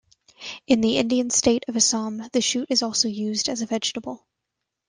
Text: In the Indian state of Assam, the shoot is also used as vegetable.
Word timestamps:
In 0.65 0.81
the 0.81 0.97
Indian 0.97 1.29
state 1.29 1.63
of 1.67 1.75
Assam, 1.75 2.23
the 2.33 2.41
shoot 2.41 2.71
is 2.71 2.81
also 2.81 3.07
used 3.07 3.47
as 3.47 3.61
vegetable. 3.61 4.25